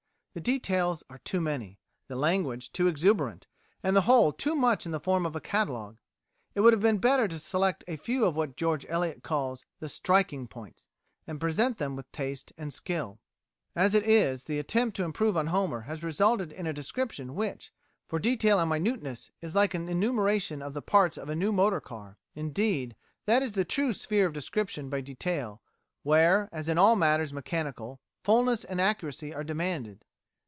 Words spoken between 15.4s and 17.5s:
Homer has resulted in a description